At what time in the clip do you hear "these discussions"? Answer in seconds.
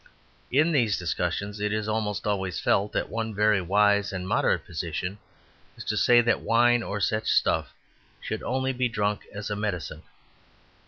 0.71-1.59